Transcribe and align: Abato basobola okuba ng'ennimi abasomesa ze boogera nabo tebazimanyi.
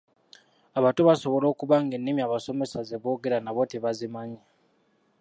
Abato 0.77 0.99
basobola 1.09 1.45
okuba 1.53 1.75
ng'ennimi 1.83 2.19
abasomesa 2.23 2.79
ze 2.87 2.97
boogera 3.03 3.37
nabo 3.41 3.61
tebazimanyi. 3.71 4.39